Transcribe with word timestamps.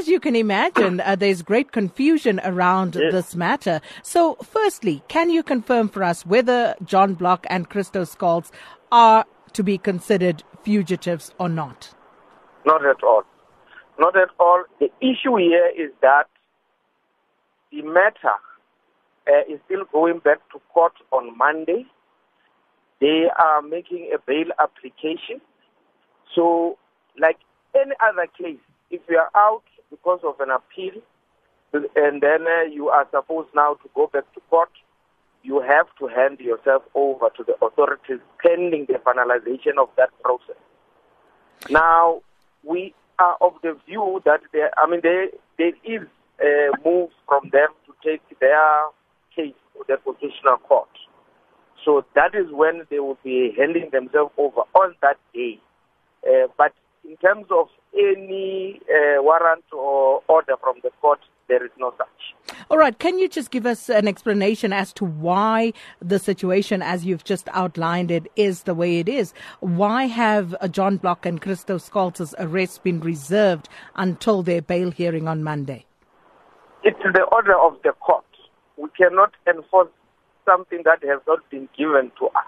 as 0.00 0.08
you 0.08 0.18
can 0.18 0.34
imagine, 0.34 0.98
uh, 1.00 1.14
there's 1.14 1.42
great 1.42 1.72
confusion 1.72 2.40
around 2.42 2.96
Yes. 2.96 3.12
this 3.12 3.36
matter. 3.36 3.82
So, 4.02 4.36
firstly, 4.36 5.02
can 5.08 5.28
you 5.28 5.42
confirm 5.42 5.88
for 5.90 6.02
us 6.02 6.24
whether 6.24 6.74
John 6.82 7.12
Block 7.14 7.46
and 7.50 7.68
Christo 7.68 8.04
Scholtz 8.04 8.50
are 8.90 9.26
to 9.52 9.62
be 9.62 9.76
considered 9.76 10.42
fugitives 10.62 11.34
or 11.38 11.50
not? 11.50 11.94
Not 12.64 12.84
at 12.86 13.02
all. 13.02 13.24
Not 13.98 14.16
at 14.16 14.30
all. 14.38 14.64
The 14.78 14.90
issue 15.02 15.36
here 15.36 15.70
is 15.76 15.90
that 16.00 16.28
the 17.70 17.82
matter 17.82 18.36
uh, 19.28 19.52
is 19.52 19.60
still 19.66 19.84
going 19.92 20.20
back 20.20 20.38
to 20.52 20.60
court 20.72 20.94
on 21.12 21.36
Monday. 21.36 21.84
They 23.00 23.28
are 23.38 23.60
making 23.60 24.10
a 24.14 24.18
bail 24.26 24.48
application. 24.58 25.42
So, 26.34 26.78
like 27.18 27.38
any 27.74 27.92
other 28.08 28.26
case, 28.38 28.60
if 28.90 29.02
you 29.10 29.18
are 29.18 29.30
out 29.34 29.62
because 29.90 30.20
of 30.24 30.40
an 30.40 30.50
appeal, 30.50 31.00
and 31.72 32.22
then 32.22 32.46
uh, 32.46 32.62
you 32.62 32.88
are 32.88 33.06
supposed 33.10 33.48
now 33.54 33.74
to 33.74 33.90
go 33.94 34.08
back 34.12 34.32
to 34.34 34.40
court, 34.50 34.70
you 35.42 35.60
have 35.60 35.86
to 35.98 36.06
hand 36.06 36.40
yourself 36.40 36.82
over 36.94 37.30
to 37.36 37.44
the 37.44 37.54
authorities 37.64 38.18
pending 38.44 38.86
the 38.86 38.94
finalization 38.94 39.78
of 39.80 39.88
that 39.96 40.10
process. 40.22 40.56
Now, 41.70 42.22
we 42.62 42.94
are 43.18 43.36
of 43.40 43.54
the 43.62 43.78
view 43.86 44.20
that 44.24 44.40
there, 44.52 44.70
I 44.76 44.88
mean, 44.90 45.00
there, 45.02 45.28
there 45.58 45.72
is 45.84 46.06
a 46.40 46.70
move 46.84 47.10
from 47.26 47.50
them 47.50 47.68
to 47.86 47.92
take 48.04 48.22
their 48.40 48.86
case 49.34 49.54
to 49.74 49.84
the 49.86 49.96
constitutional 50.04 50.56
court. 50.58 50.88
So 51.84 52.04
that 52.14 52.34
is 52.34 52.46
when 52.50 52.82
they 52.90 52.98
will 52.98 53.18
be 53.24 53.54
handing 53.56 53.90
themselves 53.90 54.32
over 54.36 54.62
on 54.74 54.94
that 55.02 55.16
day. 55.32 55.58
Uh, 56.26 56.48
but 56.58 56.74
in 57.04 57.16
terms 57.16 57.46
of 57.50 57.68
any 57.94 58.80
uh, 58.88 59.22
warrant 59.22 59.64
or 59.72 60.22
order 60.28 60.54
from 60.60 60.76
the 60.82 60.90
court, 61.00 61.20
there 61.48 61.64
is 61.64 61.70
no 61.78 61.92
such. 61.98 62.56
All 62.70 62.78
right, 62.78 62.96
can 62.98 63.18
you 63.18 63.28
just 63.28 63.50
give 63.50 63.66
us 63.66 63.88
an 63.88 64.06
explanation 64.06 64.72
as 64.72 64.92
to 64.94 65.04
why 65.04 65.72
the 66.00 66.18
situation, 66.18 66.82
as 66.82 67.04
you've 67.04 67.24
just 67.24 67.48
outlined 67.52 68.10
it, 68.10 68.30
is 68.36 68.62
the 68.62 68.74
way 68.74 69.00
it 69.00 69.08
is? 69.08 69.34
Why 69.58 70.04
have 70.04 70.54
uh, 70.60 70.68
John 70.68 70.96
Block 70.96 71.26
and 71.26 71.40
Christo 71.40 71.78
Scholtz's 71.78 72.34
arrests 72.38 72.78
been 72.78 73.00
reserved 73.00 73.68
until 73.96 74.42
their 74.42 74.62
bail 74.62 74.90
hearing 74.90 75.26
on 75.26 75.42
Monday? 75.42 75.86
It's 76.84 77.00
the 77.02 77.22
order 77.32 77.58
of 77.58 77.76
the 77.82 77.92
court. 77.92 78.24
We 78.76 78.88
cannot 78.96 79.32
enforce 79.46 79.90
something 80.46 80.82
that 80.84 81.02
has 81.04 81.20
not 81.26 81.40
been 81.50 81.68
given 81.76 82.12
to 82.18 82.26
us. 82.26 82.46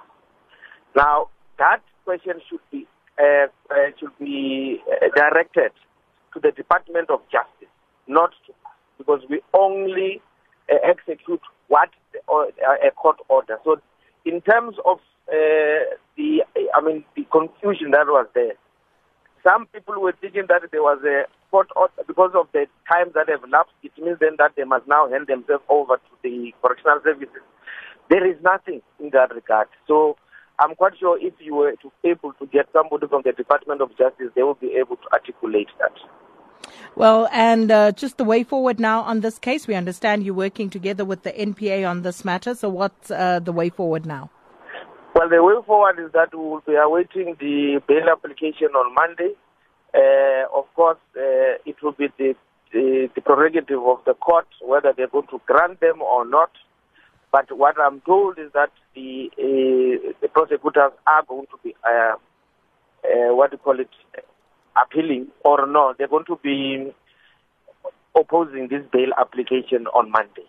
Now, 0.97 1.29
that 1.59 1.81
question 2.05 2.41
should 2.49 2.61
be 2.71 2.87
uh, 3.19 3.47
should 4.03 4.19
be 4.19 4.81
uh, 4.91 5.09
directed 5.15 5.73
to 6.35 6.41
the 6.41 6.51
Department 6.51 7.11
of 7.11 7.21
Justice, 7.31 7.73
not 8.09 8.31
to 8.47 8.53
us, 8.67 8.77
because 8.99 9.21
we 9.31 9.41
only 9.55 10.21
uh, 10.71 10.77
execute 10.85 11.41
what 11.69 11.91
the, 12.13 12.19
uh, 12.29 12.87
a 12.87 12.91
court 12.91 13.17
order. 13.29 13.59
So, 13.65 13.77
in 14.25 14.41
terms 14.41 14.77
of 14.85 14.99
uh, 15.29 15.95
the, 16.17 16.45
I 16.75 16.81
mean, 16.83 17.05
the 17.17 17.25
confusion 17.31 17.93
that 17.93 18.07
was 18.07 18.27
there, 18.35 18.55
some 19.47 19.67
people 19.67 20.01
were 20.01 20.15
thinking 20.21 20.45
that 20.49 20.63
there 20.71 20.83
was 20.83 21.03
a 21.05 21.25
court 21.51 21.69
order 21.77 21.93
because 22.07 22.31
of 22.35 22.47
the 22.53 22.67
time 22.91 23.11
that 23.15 23.29
have 23.29 23.45
elapsed. 23.45 23.75
It 23.83 23.93
means 23.99 24.19
then 24.21 24.37
that 24.39 24.53
they 24.57 24.65
must 24.65 24.87
now 24.87 25.11
hand 25.11 25.27
themselves 25.27 25.65
over 25.69 25.97
to 25.97 26.13
the 26.23 26.55
correctional 26.63 27.01
services. 27.03 27.43
There 28.09 28.27
is 28.27 28.37
nothing 28.43 28.83
in 29.01 29.11
that 29.11 29.35
regard. 29.35 29.69
So 29.89 30.17
I'm 30.59 30.75
quite 30.75 30.93
sure 30.99 31.19
if 31.21 31.35
you 31.41 31.55
were 31.55 31.73
to 31.83 31.93
able 32.05 32.33
to 32.35 32.47
get 32.47 32.69
somebody 32.73 33.07
from 33.07 33.23
the 33.25 33.33
Department 33.33 33.81
of 33.81 33.91
Justice, 33.97 34.29
they 34.35 34.43
will 34.43 34.55
be 34.55 34.75
able 34.79 34.97
to 34.97 35.13
articulate 35.13 35.69
that. 35.79 35.93
Well, 36.95 37.29
and 37.33 37.71
uh, 37.71 37.93
just 37.93 38.19
the 38.19 38.25
way 38.25 38.45
forward 38.45 38.79
now 38.79 39.01
on 39.01 39.21
this 39.21 39.39
case, 39.39 39.67
we 39.67 39.75
understand 39.75 40.25
you're 40.25 40.35
working 40.35 40.71
together 40.71 41.05
with 41.05 41.23
the 41.23 41.33
NPA 41.33 41.89
on 41.89 42.03
this 42.03 42.25
matter. 42.25 42.55
So, 42.55 42.69
what's 42.69 43.11
uh, 43.11 43.41
the 43.41 43.53
way 43.53 43.71
forward 43.71 44.07
now? 44.07 44.31
Well, 45.15 45.29
the 45.29 45.43
way 45.43 45.55
forward 45.67 45.99
is 45.99 46.13
that 46.13 46.33
we 46.33 46.41
will 46.41 46.63
be 46.67 46.75
awaiting 46.75 47.37
the 47.39 47.81
bail 47.87 48.09
application 48.11 48.69
on 48.69 48.95
Monday. 48.95 49.35
Uh, 49.95 50.59
of 50.59 50.73
course, 50.75 50.99
uh, 51.17 51.61
it 51.67 51.77
will 51.83 51.93
be 51.93 52.09
the, 52.19 52.35
the, 52.73 53.11
the 53.15 53.21
prerogative 53.21 53.83
of 53.83 53.99
the 54.07 54.15
court 54.15 54.47
whether 54.63 54.93
they're 54.97 55.09
going 55.09 55.27
to 55.29 55.41
grant 55.47 55.81
them 55.81 56.01
or 56.01 56.27
not. 56.27 56.51
But 57.33 57.57
what 57.57 57.77
I'm 57.81 58.03
told 58.03 58.39
is 58.39 58.53
that 58.53 58.71
the 58.95 59.31
uh, 59.39 60.13
the 60.21 60.29
prosecutors 60.29 60.93
are 61.07 61.23
going 61.27 61.47
to 61.47 61.59
be 61.65 61.75
uh, 61.83 62.15
uh, 63.05 63.35
what 63.35 63.51
do 63.51 63.55
you 63.55 63.59
call 63.59 63.81
it 63.81 63.89
appealing 64.81 65.29
or 65.45 65.67
no, 65.67 65.95
they're 65.97 66.09
going 66.09 66.27
to 66.27 66.39
be 66.43 66.93
opposing 68.15 68.69
this 68.69 68.83
bail 68.93 69.09
application 69.19 69.87
on 69.89 70.11
Monday. 70.11 70.47